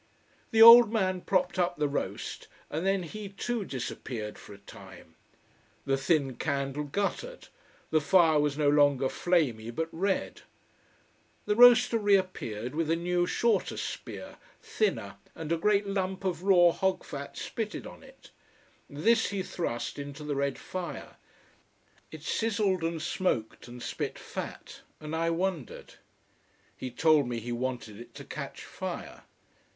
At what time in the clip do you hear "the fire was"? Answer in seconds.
7.91-8.57